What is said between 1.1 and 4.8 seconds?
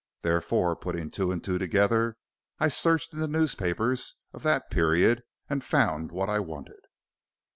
two and two together, I searched in the newspapers of that